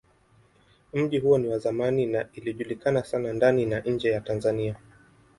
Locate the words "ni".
1.37-1.47